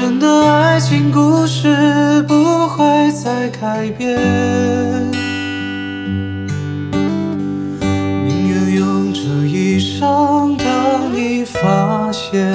[0.00, 4.16] 真的爱情故事不会再改变。
[8.24, 10.66] 宁愿用这一生等
[11.12, 12.50] 你发现，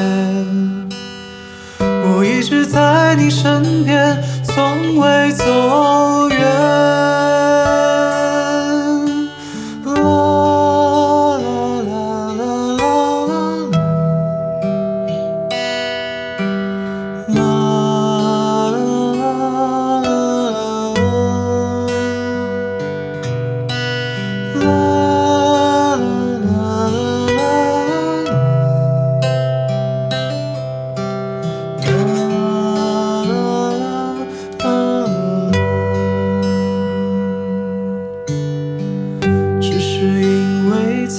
[1.78, 7.05] 我一直在你身边，从未走远。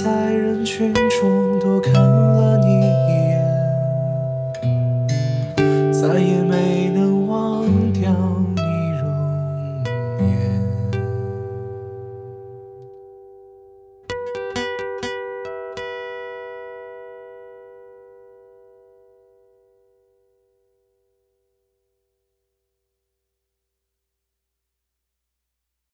[0.02, 1.45] 在人群中。